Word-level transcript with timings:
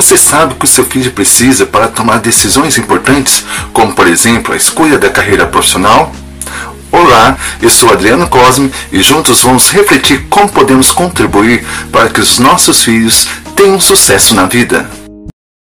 Você 0.00 0.16
sabe 0.16 0.54
o 0.54 0.56
que 0.56 0.64
o 0.64 0.68
seu 0.68 0.82
filho 0.86 1.12
precisa 1.12 1.66
para 1.66 1.86
tomar 1.86 2.20
decisões 2.20 2.78
importantes, 2.78 3.44
como 3.70 3.92
por 3.92 4.06
exemplo 4.06 4.54
a 4.54 4.56
escolha 4.56 4.98
da 4.98 5.10
carreira 5.10 5.44
profissional? 5.44 6.10
Olá, 6.90 7.36
eu 7.60 7.68
sou 7.68 7.92
Adriano 7.92 8.26
Cosme 8.26 8.72
e 8.90 9.02
juntos 9.02 9.42
vamos 9.42 9.70
refletir 9.70 10.24
como 10.30 10.48
podemos 10.48 10.90
contribuir 10.90 11.66
para 11.92 12.08
que 12.08 12.18
os 12.18 12.38
nossos 12.38 12.82
filhos 12.82 13.28
tenham 13.54 13.78
sucesso 13.78 14.34
na 14.34 14.46
vida. 14.46 14.88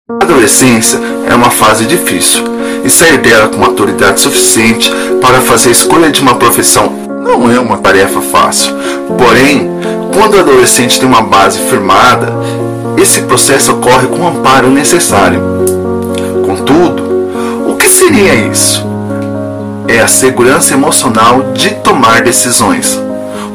A 0.08 0.24
adolescência 0.24 0.98
é 1.28 1.34
uma 1.34 1.50
fase 1.50 1.84
difícil 1.84 2.42
e 2.82 2.88
sair 2.88 3.18
dela 3.18 3.50
com 3.50 3.58
maturidade 3.58 4.18
suficiente 4.18 4.90
para 5.20 5.42
fazer 5.42 5.68
a 5.68 5.72
escolha 5.72 6.10
de 6.10 6.22
uma 6.22 6.36
profissão 6.36 6.90
não 7.22 7.50
é 7.50 7.60
uma 7.60 7.78
tarefa 7.78 8.20
fácil. 8.20 8.74
Porém, 9.18 9.70
quando 10.14 10.34
o 10.34 10.40
adolescente 10.40 10.98
tem 10.98 11.08
uma 11.08 11.22
base 11.22 11.58
firmada 11.58 12.32
esse 13.02 13.22
processo 13.22 13.72
ocorre 13.72 14.06
com 14.06 14.20
o 14.20 14.28
amparo 14.28 14.70
necessário. 14.70 15.42
Contudo, 16.46 17.02
o 17.68 17.74
que 17.74 17.88
seria 17.88 18.32
isso? 18.32 18.86
É 19.88 19.98
a 19.98 20.06
segurança 20.06 20.74
emocional 20.74 21.52
de 21.52 21.70
tomar 21.70 22.22
decisões. 22.22 22.96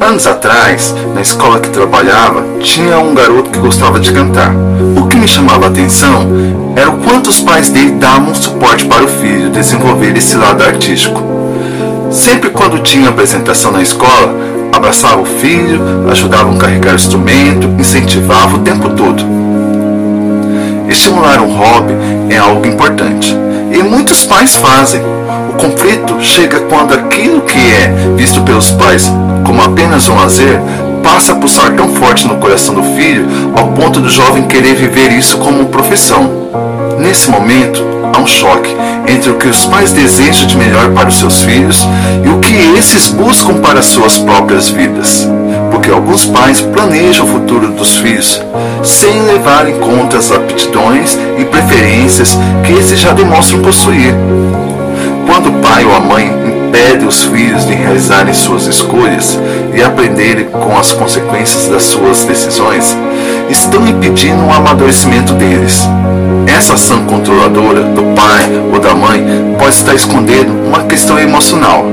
Anos 0.02 0.28
atrás, 0.28 0.94
na 1.16 1.22
escola 1.22 1.62
que 1.62 1.70
trabalhava, 1.70 2.44
tinha 2.60 3.00
um 3.00 3.16
garoto 3.16 3.50
que 3.50 3.58
gostava 3.58 4.02
de 4.02 4.12
cantar. 4.12 4.52
O 4.98 5.08
que 5.08 5.16
me 5.16 5.28
chamava 5.28 5.66
a 5.66 5.70
atenção 5.70 6.27
era 6.76 6.90
o 6.90 6.98
quanto 6.98 7.30
os 7.30 7.40
pais 7.40 7.70
dele 7.70 7.91
davam 7.91 8.36
suporte 8.36 8.84
para 8.86 9.05
o 9.05 9.08
filho 9.08 9.50
desenvolver 9.50 10.16
esse 10.18 10.36
lado 10.36 10.62
artístico. 10.62 11.24
Sempre 12.12 12.50
quando 12.50 12.80
tinha 12.80 13.10
apresentação 13.10 13.72
na 13.72 13.82
escola, 13.82 14.36
abraçava 14.71 15.21
o 15.21 15.26
filho, 15.26 16.09
ajudava 16.09 16.52
a 16.52 16.57
carregar 16.57 16.94
o 16.94 16.95
instrumento, 16.95 17.67
incentivava 17.80 18.55
o 18.55 18.59
tempo 18.59 18.90
todo. 18.90 19.23
Estimular 20.90 21.41
um 21.41 21.53
hobby 21.53 21.93
é 22.30 22.38
algo 22.38 22.66
importante 22.66 23.35
e 23.71 23.84
muitos 23.84 24.26
pais 24.26 24.55
fazem. 24.55 25.01
O 25.49 25.54
conflito 25.57 26.18
chega 26.21 26.62
quando 26.62 26.93
aquilo 26.93 27.41
que 27.41 27.57
é 27.57 27.93
visto 28.15 28.41
pelos 28.41 28.71
pais 28.71 29.12
como 29.46 29.62
apenas 29.62 30.07
um 30.07 30.15
lazer 30.15 30.59
passa 31.04 31.31
a 31.31 31.35
pulsar 31.35 31.74
tão 31.74 31.90
forte 31.96 32.27
no 32.27 32.37
coração 32.37 32.76
do 32.76 32.84
filho 32.96 33.26
ao 33.55 33.70
ponto 33.70 33.99
do 33.99 34.09
jovem 34.09 34.43
querer 34.43 34.76
viver 34.76 35.12
isso 35.12 35.37
como 35.37 35.68
profissão. 35.68 36.49
Nesse 36.99 37.29
momento, 37.29 37.84
há 38.13 38.20
um 38.20 38.27
choque 38.27 38.76
entre 39.08 39.30
o 39.30 39.36
que 39.36 39.48
os 39.48 39.66
pais 39.66 39.91
desejam 39.91 40.48
de 40.48 40.58
melhor 40.58 40.90
para 40.91 41.10
os 41.10 41.18
seus 41.18 41.41
filhos 41.41 41.88
e 42.24 42.30
o 42.30 42.40
que 42.40 42.55
esses 42.77 43.10
buscam 43.10 43.55
para 43.55 43.82
suas 43.82 44.18
próprias 44.18 44.70
vidas. 44.70 45.27
Porque 45.72 45.90
alguns 45.90 46.26
pais 46.26 46.62
planejam 46.62 47.26
o 47.26 47.30
futuro 47.30 47.70
dos 47.70 47.98
filhos 47.98 48.41
sem 48.84 49.22
levar 49.24 49.68
em 49.68 49.80
conta 49.80 50.18
as 50.18 50.32
aptidões 50.32 51.18
e 51.38 51.46
preferências 51.46 52.38
que 52.66 52.74
esses 52.74 52.99
já 52.99 53.12
demonstram 53.12 53.62
possuir. 53.62 54.14
Quando 55.26 55.49
o 55.49 55.62
pai 55.62 55.84
ou 55.84 55.96
a 55.96 55.99
mãe 55.99 56.32
impede 56.68 57.05
os 57.05 57.24
filhos 57.26 57.66
de 57.66 57.74
realizarem 57.74 58.34
suas 58.34 58.66
escolhas 58.66 59.38
e 59.74 59.84
aprenderem 59.84 60.46
com 60.46 60.77
as 60.77 60.92
consequências 60.94 61.68
das 61.68 61.84
suas 61.84 62.24
decisões, 62.24 62.96
estão 63.49 63.87
impedindo 63.87 64.45
o 64.45 64.51
amadurecimento 64.51 65.34
deles. 65.34 65.88
Essa 66.47 66.73
ação 66.73 67.06
controladora 67.06 67.84
do 67.84 68.03
pai 68.16 68.50
ou 68.73 68.79
da 68.79 68.94
mãe 68.94 69.56
pode 69.57 69.75
estar 69.75 69.94
escondendo 69.94 70.51
uma 70.67 70.84
questão 70.84 71.19
emocional, 71.19 71.85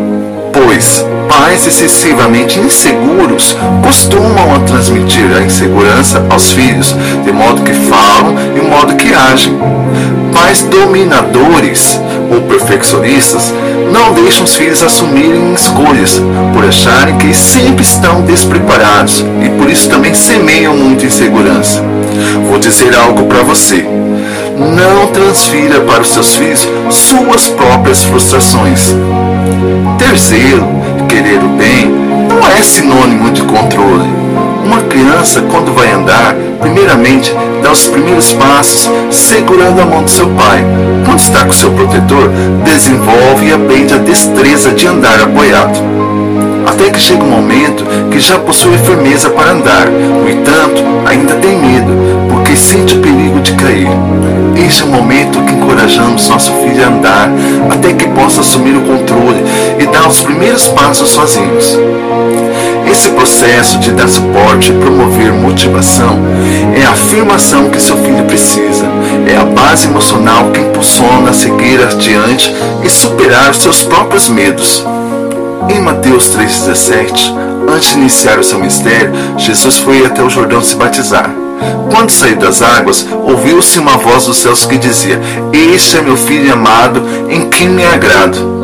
pois 0.55 1.05
pais 1.28 1.66
excessivamente 1.66 2.58
inseguros 2.60 3.56
costumam 3.83 4.60
transmitir 4.64 5.36
a 5.36 5.42
insegurança 5.42 6.24
aos 6.30 6.52
filhos, 6.52 6.94
de 7.24 7.33
modo 7.33 7.62
que 7.62 7.72
falam 7.72 8.34
e 8.56 8.60
modo 8.60 8.94
que 8.94 9.12
agem. 9.12 9.58
Pais 10.32 10.62
dominadores 10.62 12.00
ou 12.30 12.41
perfeccionistas 12.42 13.52
não 13.92 14.14
deixam 14.14 14.44
os 14.44 14.56
filhos 14.56 14.82
assumirem 14.82 15.52
escolhas, 15.52 16.22
por 16.53 16.64
acharem 16.64 17.16
que 17.19 17.34
sempre 17.34 17.82
estão 17.84 18.22
despreparados 18.22 19.25
e 19.44 19.48
por 19.50 19.69
isso 19.69 19.88
também 19.88 20.14
semeiam 20.14 20.76
muita 20.76 21.06
insegurança. 21.06 21.82
Vou 22.48 22.59
dizer 22.59 22.94
algo 22.94 23.26
para 23.26 23.43
você 23.43 23.84
não 24.56 25.09
transfira 25.09 25.81
para 25.81 26.03
os 26.03 26.09
seus 26.10 26.37
filhos 26.37 26.69
suas 26.91 27.48
próprias 27.48 28.04
frustrações. 28.04 28.94
Ter 30.14 30.20
zelo, 30.20 30.69
querer 31.08 31.42
o 31.42 31.48
bem, 31.56 31.91
não 32.28 32.47
é 32.47 32.62
sinônimo 32.62 33.32
de 33.32 33.42
controle. 33.42 34.08
Uma 34.64 34.80
criança, 34.82 35.42
quando 35.50 35.75
vai 35.75 35.91
andar, 35.91 36.36
primeiramente 36.60 37.34
dá 37.60 37.72
os 37.72 37.88
primeiros 37.88 38.32
passos 38.32 38.88
segurando 39.10 39.80
a 39.80 39.84
mão 39.84 40.04
do 40.04 40.10
seu 40.10 40.28
pai. 40.28 40.64
Quando 41.04 41.19
está 41.19 41.44
com 41.44 41.52
seu 41.52 41.72
protetor, 41.72 42.30
desenvolve 42.64 43.48
e 43.48 43.52
aprende 43.54 43.94
a 43.94 43.98
destreza 43.98 44.70
de 44.70 44.86
andar 44.86 45.20
apoiado. 45.20 45.80
Até 46.64 46.91
que 46.91 47.00
chega 47.00 47.25
um 47.25 47.31
momento 47.31 47.84
que 48.12 48.20
já 48.20 48.38
possui 48.38 48.78
firmeza 48.78 49.31
para 49.31 49.50
andar, 49.50 49.88
no 49.88 50.31
entanto, 50.31 50.81
ainda 51.06 51.34
tem 51.34 51.58
medo, 51.58 51.92
porque 52.31 52.54
sente 52.54 52.94
o 52.94 53.00
perigo 53.00 53.41
de 53.41 53.52
cair. 53.54 53.88
Este 54.56 54.82
é 54.82 54.84
o 54.84 54.88
momento 54.88 55.42
que 55.42 55.53
encorajamos 55.53 56.28
nosso 56.28 56.53
filho 56.53 56.84
a 56.84 56.88
andar 56.88 57.31
até 57.70 57.92
que 57.92 58.09
possa 58.09 58.41
assumir 58.41 58.76
o 58.76 58.82
controle 58.82 59.44
e 59.78 59.87
dar 59.87 60.09
os 60.09 60.22
primeiros 60.22 60.69
passos 60.69 61.10
sozinhos. 61.10 61.78
Esse 62.91 63.09
processo 63.10 63.78
de 63.78 63.91
dar 63.91 64.09
suporte 64.09 64.70
e 64.70 64.78
promover 64.78 65.32
motivação 65.32 66.19
é 66.76 66.84
a 66.84 66.91
afirmação 66.91 67.69
que 67.69 67.81
seu 67.81 67.97
filho 67.97 68.25
precisa. 68.25 68.87
É 69.26 69.37
a 69.37 69.44
base 69.44 69.88
emocional 69.88 70.50
que 70.53 70.60
impulsiona 70.60 71.31
a 71.31 71.34
seguir 71.34 71.82
adiante 71.82 72.54
e 72.84 72.88
superar 72.88 73.50
os 73.50 73.56
seus 73.56 73.82
próprios 73.82 74.28
medos. 74.28 74.84
Em 75.69 75.81
Mateus 75.81 76.37
3,17, 76.37 77.34
antes 77.69 77.91
de 77.91 77.98
iniciar 77.98 78.38
o 78.38 78.44
seu 78.44 78.60
mistério, 78.60 79.12
Jesus 79.38 79.78
foi 79.78 80.04
até 80.04 80.22
o 80.22 80.31
Jordão 80.31 80.62
se 80.62 80.76
batizar. 80.76 81.44
Quando 81.91 82.10
saiu 82.10 82.36
das 82.36 82.62
águas, 82.62 83.06
ouviu-se 83.25 83.78
uma 83.78 83.97
voz 83.97 84.26
dos 84.26 84.38
céus 84.38 84.66
que 84.66 84.76
dizia: 84.76 85.20
Este 85.52 85.98
é 85.98 86.02
meu 86.02 86.16
filho 86.16 86.52
amado, 86.52 87.02
em 87.28 87.48
quem 87.48 87.69
me 87.69 87.84
agrado. 87.84 88.54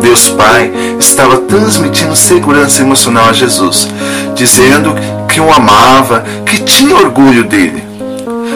Deus 0.00 0.28
Pai 0.30 0.72
estava 0.98 1.38
transmitindo 1.38 2.16
segurança 2.16 2.82
emocional 2.82 3.28
a 3.28 3.32
Jesus, 3.32 3.88
dizendo 4.34 4.94
que 5.28 5.40
o 5.40 5.52
amava, 5.52 6.24
que 6.44 6.58
tinha 6.58 6.96
orgulho 6.96 7.44
dele. 7.44 7.84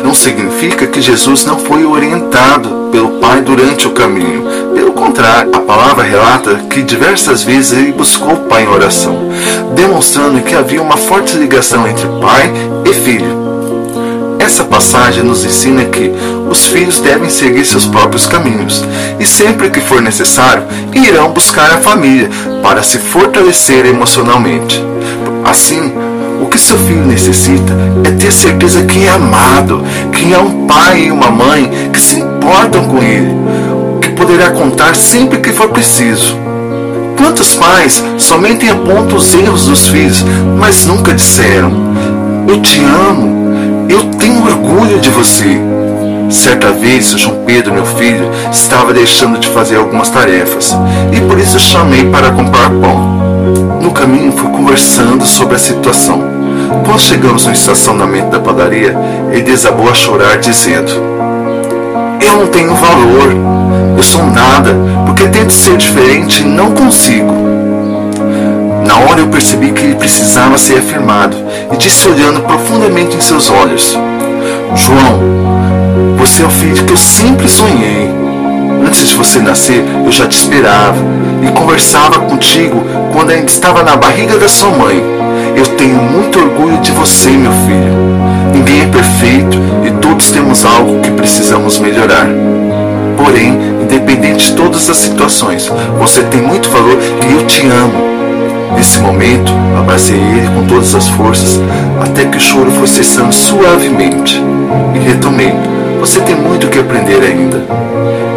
Não 0.03 0.13
significa 0.13 0.87
que 0.87 1.01
Jesus 1.01 1.45
não 1.45 1.59
foi 1.59 1.85
orientado 1.85 2.89
pelo 2.91 3.21
Pai 3.21 3.41
durante 3.43 3.87
o 3.87 3.93
caminho. 3.93 4.45
Pelo 4.75 4.93
contrário, 4.93 5.51
a 5.55 5.61
palavra 5.61 6.05
relata 6.05 6.57
que 6.69 6.83
diversas 6.83 7.43
vezes 7.43 7.73
ele 7.73 7.93
buscou 7.93 8.35
o 8.35 8.45
Pai 8.49 8.65
em 8.65 8.69
oração, 8.69 9.17
demonstrando 9.75 10.43
que 10.43 10.55
havia 10.55 10.83
uma 10.83 10.97
forte 10.97 11.37
ligação 11.37 11.87
entre 11.87 12.07
pai 12.21 12.53
e 12.85 12.93
filho. 12.93 13.56
Essa 14.47 14.63
passagem 14.63 15.25
nos 15.25 15.45
ensina 15.45 15.87
que 15.87 16.09
os 16.49 16.69
filhos 16.69 17.01
devem 17.01 17.29
seguir 17.29 17.65
seus 17.65 17.85
próprios 17.85 18.29
caminhos 18.29 18.85
e, 19.19 19.27
sempre 19.27 19.71
que 19.71 19.81
for 19.81 20.01
necessário, 20.01 20.63
irão 20.95 21.33
buscar 21.33 21.69
a 21.73 21.79
família 21.79 22.31
para 22.63 22.81
se 22.81 22.97
fortalecer 22.97 23.85
emocionalmente. 23.85 24.81
Assim, 25.45 25.93
o 26.41 26.47
que 26.47 26.61
seu 26.61 26.79
filho 26.79 27.05
necessita 27.05 27.77
é 28.05 28.11
ter 28.13 28.31
certeza 28.31 28.85
que 28.85 29.05
é 29.05 29.11
amado, 29.11 29.83
que 30.13 30.33
há 30.33 30.39
um 30.39 30.65
pai 30.65 31.07
e 31.07 31.11
uma 31.11 31.29
mãe 31.29 31.69
que 31.93 32.01
se 32.01 32.21
importam 32.21 32.85
com 32.85 33.03
ele, 33.03 33.35
que 34.01 34.11
poderá 34.11 34.51
contar 34.51 34.95
sempre 34.95 35.41
que 35.41 35.53
for 35.53 35.71
preciso. 35.71 36.37
Quantos 37.19 37.57
pais 37.57 38.01
somente 38.17 38.69
apontam 38.69 39.17
os 39.17 39.35
erros 39.35 39.67
dos 39.67 39.89
filhos, 39.89 40.25
mas 40.57 40.87
nunca 40.87 41.13
disseram: 41.13 41.73
Eu 42.47 42.61
te 42.63 42.81
amo, 42.85 43.46
eu 43.89 44.05
tenho 44.19 44.45
orgulho 44.45 45.01
de 45.01 45.11
você. 45.11 45.61
Certa 46.29 46.73
vez, 46.73 47.11
João 47.11 47.45
Pedro, 47.47 47.73
meu 47.73 47.87
filho, 47.87 48.31
estava 48.51 48.93
deixando 48.93 49.39
de 49.39 49.49
fazer 49.49 49.77
algumas 49.77 50.11
tarefas 50.11 50.77
e 51.13 51.21
por 51.21 51.39
isso 51.39 51.59
chamei 51.59 52.05
para 52.11 52.33
comprar 52.33 52.69
pão. 52.71 53.17
No 53.81 53.93
caminho, 53.93 54.33
fui 54.33 54.51
conversando 54.51 55.25
sobre 55.25 55.55
a 55.55 55.59
situação. 55.59 56.21
Quando 56.85 57.01
chegamos 57.01 57.47
no 57.47 57.53
estacionamento 57.53 58.31
da 58.31 58.41
padaria, 58.41 58.97
ele 59.31 59.43
desabou 59.43 59.89
a 59.89 59.95
chorar, 59.95 60.39
dizendo: 60.39 60.91
Eu 62.21 62.37
não 62.39 62.47
tenho 62.49 62.75
valor, 62.75 63.33
eu 63.97 64.03
sou 64.03 64.27
nada, 64.27 64.75
porque 65.07 65.29
tento 65.29 65.53
ser 65.53 65.77
diferente 65.77 66.43
e 66.43 66.45
não 66.45 66.73
consigo. 66.73 67.46
Na 68.87 68.99
hora 68.99 69.19
eu 69.21 69.27
percebi 69.27 69.73
que 69.73 69.83
ele 69.83 69.97
precisava 69.97 70.57
ser 70.57 70.79
afirmado 70.79 71.37
e 71.73 71.77
disse 71.77 72.09
olhando 72.09 72.41
profundamente 72.43 73.17
em 73.17 73.21
seus 73.21 73.51
olhos: 73.51 73.99
João, 74.77 76.17
você 76.17 76.43
é 76.43 76.47
o 76.47 76.51
filho 76.51 76.85
que 76.85 76.93
eu 76.93 76.97
sempre 76.97 77.49
sonhei. 77.49 78.09
Antes 78.87 79.09
de 79.09 79.17
você 79.17 79.41
nascer, 79.41 79.85
eu 80.05 80.13
já 80.13 80.29
te 80.29 80.39
esperava 80.39 80.97
e 81.43 81.51
conversava 81.51 82.21
contigo 82.21 82.81
quando 83.13 83.31
ainda 83.31 83.51
estava 83.51 83.83
na 83.83 83.97
barriga 83.97 84.39
da 84.39 84.49
sua 84.49 84.71
mãe. 84.71 85.03
Eu 85.57 85.67
tenho 85.77 85.97
muito 85.97 86.39
orgulho 86.39 86.79
de 86.79 86.93
você, 86.93 87.31
meu 87.31 87.51
filho. 87.51 87.93
Ninguém 88.55 88.83
é 88.83 88.87
perfeito 88.87 89.59
e 89.85 89.91
todos 90.01 90.31
temos 90.31 90.65
algo 90.65 91.01
que 91.01 91.11
precisamos 91.11 91.81
melhorar. 91.81 92.29
Porém, 93.17 93.59
independente 93.83 94.47
de 94.47 94.53
todas 94.53 94.89
as 94.89 94.97
situações, 94.97 95.71
você 95.99 96.23
tem 96.23 96.41
muito 96.41 96.71
valor 96.71 96.97
e 97.29 97.33
eu 97.33 97.47
te 97.47 97.67
amo. 97.67 98.17
Nesse 98.75 98.99
momento, 98.99 99.53
abracei 99.79 100.17
ele 100.17 100.49
com 100.49 100.67
todas 100.67 100.95
as 100.95 101.09
forças, 101.09 101.61
até 102.03 102.25
que 102.25 102.37
o 102.37 102.41
choro 102.41 102.71
foi 102.71 102.87
cessando 102.87 103.33
suavemente. 103.33 104.43
E 104.95 104.99
retomei. 104.99 105.55
Você 106.01 106.21
tem 106.21 106.35
muito 106.35 106.69
que 106.69 106.79
aprender 106.79 107.23
ainda. 107.23 107.63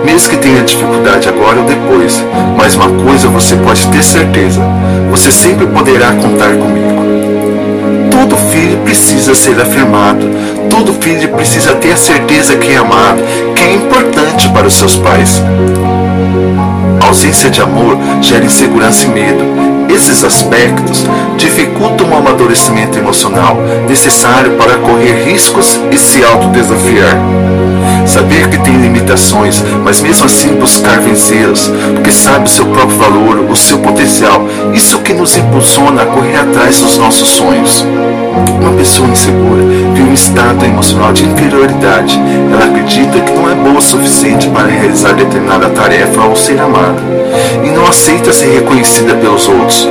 Mesmo 0.05 0.29
que 0.29 0.37
tenha 0.37 0.63
dificuldade 0.63 1.27
agora 1.27 1.59
ou 1.59 1.65
depois, 1.65 2.23
mas 2.57 2.75
uma 2.75 2.89
coisa 3.03 3.27
você 3.27 3.55
pode 3.57 3.85
ter 3.87 4.03
certeza: 4.03 4.61
você 5.09 5.31
sempre 5.31 5.65
poderá 5.67 6.13
contar 6.13 6.55
comigo. 6.55 6.99
Todo 8.09 8.35
filho 8.51 8.77
precisa 8.79 9.35
ser 9.35 9.59
afirmado. 9.59 10.25
Todo 10.69 10.93
filho 10.93 11.29
precisa 11.29 11.73
ter 11.75 11.91
a 11.91 11.97
certeza 11.97 12.55
que 12.55 12.71
é 12.71 12.77
amado, 12.77 13.21
que 13.55 13.63
é 13.63 13.73
importante 13.73 14.49
para 14.49 14.67
os 14.67 14.73
seus 14.73 14.97
pais. 14.97 15.41
A 17.01 17.07
ausência 17.07 17.49
de 17.49 17.61
amor 17.61 17.97
gera 18.21 18.45
insegurança 18.45 19.05
e 19.05 19.09
medo 19.09 19.78
esses 19.89 20.23
aspectos 20.23 21.05
dificultam 21.37 22.09
o 22.09 22.15
amadurecimento 22.15 22.97
emocional 22.97 23.57
necessário 23.87 24.51
para 24.51 24.77
correr 24.77 25.25
riscos 25.25 25.79
e 25.91 25.97
se 25.97 26.23
autodesafiar. 26.23 27.17
Saber 28.05 28.49
que 28.49 28.57
tem 28.59 28.75
limitações, 28.75 29.63
mas 29.83 30.01
mesmo 30.01 30.25
assim 30.25 30.55
buscar 30.55 30.99
vencê-las, 30.99 31.71
porque 31.93 32.11
sabe 32.11 32.45
o 32.45 32.49
seu 32.49 32.65
próprio 32.65 32.97
valor, 32.97 33.45
o 33.49 33.55
seu 33.55 33.79
potencial, 33.79 34.47
isso 34.73 34.99
que 34.99 35.13
nos 35.13 35.37
impulsiona 35.37 36.03
a 36.03 36.05
correr 36.05 36.37
atrás 36.37 36.79
dos 36.79 36.97
nossos 36.97 37.29
sonhos. 37.29 37.85
Uma 38.61 38.71
pessoa 38.73 39.09
insegura 39.09 39.63
vive 39.93 40.09
um 40.09 40.13
estado 40.13 40.63
emocional 40.65 41.11
de 41.13 41.25
inferioridade. 41.25 42.19
Ela 42.51 42.65
acredita 42.65 43.08
o 43.79 43.81
suficiente 43.81 44.49
para 44.49 44.67
realizar 44.67 45.13
determinada 45.13 45.69
tarefa 45.69 46.21
ou 46.21 46.35
ser 46.35 46.59
amada. 46.59 47.01
E 47.63 47.69
não 47.69 47.87
aceita 47.87 48.33
ser 48.33 48.53
reconhecida 48.53 49.15
pelos 49.15 49.47
outros, 49.47 49.87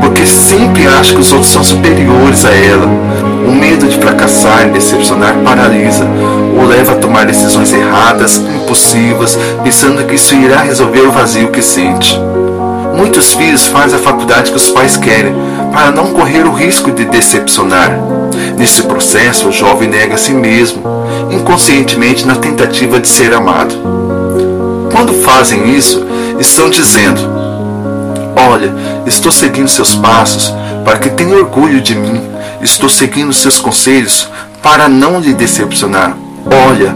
porque 0.00 0.26
sempre 0.26 0.86
acha 0.88 1.14
que 1.14 1.20
os 1.20 1.32
outros 1.32 1.52
são 1.52 1.62
superiores 1.62 2.44
a 2.44 2.50
ela. 2.50 2.86
O 3.46 3.52
medo 3.52 3.86
de 3.86 3.96
fracassar 3.98 4.66
e 4.66 4.70
decepcionar 4.70 5.34
paralisa, 5.44 6.06
ou 6.58 6.66
leva 6.66 6.92
a 6.92 6.96
tomar 6.96 7.24
decisões 7.24 7.72
erradas, 7.72 8.36
impulsivas, 8.36 9.38
pensando 9.62 10.04
que 10.04 10.16
isso 10.16 10.34
irá 10.34 10.62
resolver 10.62 11.02
o 11.02 11.12
vazio 11.12 11.48
que 11.48 11.62
sente. 11.62 12.18
Muitos 13.00 13.32
filhos 13.32 13.66
fazem 13.66 13.98
a 13.98 14.02
faculdade 14.02 14.50
que 14.50 14.58
os 14.58 14.68
pais 14.68 14.94
querem, 14.94 15.34
para 15.72 15.90
não 15.90 16.12
correr 16.12 16.42
o 16.46 16.52
risco 16.52 16.92
de 16.92 17.06
decepcionar. 17.06 17.98
Nesse 18.58 18.82
processo, 18.82 19.48
o 19.48 19.52
jovem 19.52 19.88
nega 19.88 20.16
a 20.16 20.18
si 20.18 20.34
mesmo, 20.34 20.82
inconscientemente 21.30 22.26
na 22.26 22.36
tentativa 22.36 23.00
de 23.00 23.08
ser 23.08 23.32
amado. 23.32 23.74
Quando 24.92 25.14
fazem 25.14 25.74
isso, 25.74 26.06
estão 26.38 26.68
dizendo: 26.68 27.22
Olha, 28.36 28.70
estou 29.06 29.32
seguindo 29.32 29.70
seus 29.70 29.94
passos 29.94 30.52
para 30.84 30.98
que 30.98 31.08
tenha 31.08 31.36
orgulho 31.36 31.80
de 31.80 31.94
mim, 31.94 32.20
estou 32.60 32.90
seguindo 32.90 33.32
seus 33.32 33.58
conselhos 33.58 34.28
para 34.62 34.90
não 34.90 35.18
lhe 35.20 35.32
decepcionar. 35.32 36.14
Olha, 36.68 36.94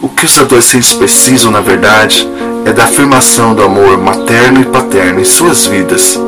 o 0.00 0.08
que 0.08 0.24
os 0.24 0.38
adolescentes 0.38 0.94
precisam, 0.94 1.50
na 1.50 1.60
verdade, 1.60 2.26
é 2.64 2.72
da 2.72 2.84
afirmação 2.84 3.54
do 3.54 3.62
amor 3.62 3.98
materno 3.98 4.60
e 4.60 4.64
paterno 4.64 5.20
em 5.20 5.24
suas 5.24 5.66
vidas. 5.66 6.18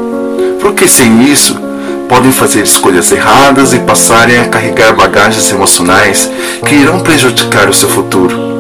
Porque 0.60 0.88
sem 0.88 1.24
isso, 1.24 1.56
podem 2.08 2.32
fazer 2.32 2.62
escolhas 2.62 3.10
erradas 3.10 3.72
e 3.72 3.78
passarem 3.80 4.38
a 4.38 4.48
carregar 4.48 4.94
bagagens 4.94 5.50
emocionais 5.50 6.30
que 6.66 6.74
irão 6.74 7.00
prejudicar 7.00 7.68
o 7.68 7.74
seu 7.74 7.88
futuro. 7.88 8.52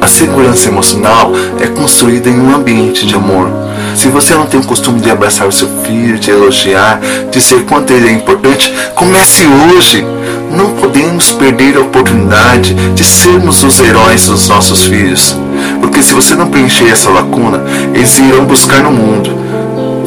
A 0.00 0.08
segurança 0.08 0.68
emocional 0.68 1.32
é 1.60 1.68
construída 1.68 2.28
em 2.28 2.40
um 2.40 2.54
ambiente 2.54 3.06
de 3.06 3.14
amor. 3.14 3.48
Se 3.94 4.08
você 4.08 4.34
não 4.34 4.46
tem 4.46 4.58
o 4.58 4.64
costume 4.64 5.00
de 5.00 5.10
abraçar 5.10 5.46
o 5.46 5.52
seu 5.52 5.68
filho, 5.84 6.18
de 6.18 6.30
elogiar, 6.30 7.00
dizer 7.30 7.64
quanto 7.66 7.92
ele 7.92 8.08
é 8.08 8.12
importante, 8.12 8.72
comece 8.94 9.44
hoje. 9.46 10.04
Não 10.50 10.70
podemos 10.74 11.30
perder 11.32 11.76
a 11.76 11.80
oportunidade 11.80 12.74
de 12.74 13.04
sermos 13.04 13.62
os 13.62 13.80
heróis 13.80 14.26
dos 14.26 14.48
nossos 14.48 14.84
filhos. 14.84 15.36
Porque 15.82 16.02
se 16.02 16.14
você 16.14 16.34
não 16.34 16.48
preencher 16.48 16.88
essa 16.90 17.10
lacuna, 17.10 17.62
eles 17.92 18.18
irão 18.18 18.46
buscar 18.46 18.82
no 18.82 18.90
mundo 18.90 19.42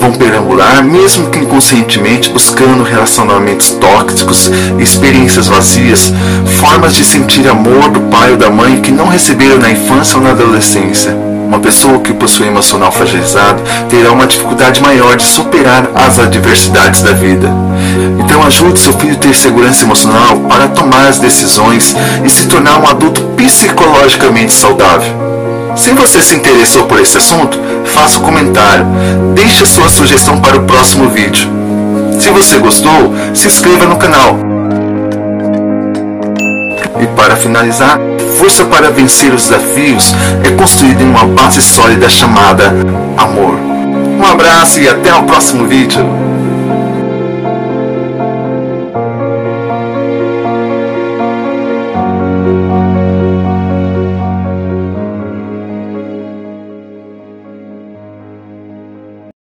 vão 0.05 0.11
perambular, 0.13 0.83
mesmo 0.83 1.29
que 1.29 1.39
inconscientemente, 1.39 2.29
buscando 2.29 2.83
relacionamentos 2.83 3.71
tóxicos, 3.71 4.51
experiências 4.79 5.47
vazias, 5.47 6.13
formas 6.59 6.95
de 6.95 7.03
sentir 7.03 7.47
amor 7.47 7.89
do 7.89 8.01
pai 8.01 8.31
ou 8.31 8.37
da 8.37 8.49
mãe 8.49 8.81
que 8.81 8.91
não 8.91 9.07
receberam 9.07 9.57
na 9.57 9.71
infância 9.71 10.17
ou 10.17 10.23
na 10.23 10.31
adolescência. 10.31 11.15
Uma 11.47 11.59
pessoa 11.59 11.99
que 11.99 12.13
possui 12.13 12.47
emocional 12.47 12.91
fragilizado 12.91 13.61
terá 13.89 14.11
uma 14.11 14.27
dificuldade 14.27 14.81
maior 14.81 15.15
de 15.15 15.23
superar 15.23 15.89
as 15.95 16.19
adversidades 16.19 17.01
da 17.01 17.11
vida. 17.11 17.49
Então 18.19 18.43
ajude 18.45 18.79
seu 18.79 18.93
filho 18.93 19.13
a 19.13 19.17
ter 19.17 19.35
segurança 19.35 19.85
emocional 19.85 20.37
para 20.49 20.67
tomar 20.67 21.07
as 21.07 21.19
decisões 21.19 21.95
e 22.23 22.29
se 22.29 22.47
tornar 22.47 22.79
um 22.79 22.87
adulto 22.87 23.21
psicologicamente 23.37 24.53
saudável. 24.53 25.34
Se 25.75 25.91
você 25.91 26.21
se 26.21 26.35
interessou 26.35 26.85
por 26.85 26.99
esse 26.99 27.17
assunto, 27.17 27.59
faça 27.85 28.17
um 28.19 28.21
comentário, 28.21 28.85
deixe 29.33 29.65
sua 29.65 29.89
sugestão 29.89 30.39
para 30.39 30.57
o 30.57 30.63
próximo 30.63 31.09
vídeo. 31.09 31.49
Se 32.19 32.29
você 32.29 32.57
gostou, 32.57 33.13
se 33.33 33.47
inscreva 33.47 33.85
no 33.85 33.97
canal. 33.97 34.37
E 36.99 37.07
para 37.07 37.35
finalizar, 37.35 37.99
força 38.39 38.63
para 38.65 38.89
vencer 38.89 39.33
os 39.33 39.43
desafios 39.43 40.15
é 40.43 40.51
construída 40.51 41.03
em 41.03 41.09
uma 41.09 41.25
base 41.25 41.61
sólida 41.61 42.07
chamada 42.09 42.73
amor. 43.17 43.55
Um 43.55 44.25
abraço 44.25 44.79
e 44.79 44.87
até 44.87 45.13
o 45.13 45.23
próximo 45.23 45.67
vídeo. 45.67 46.03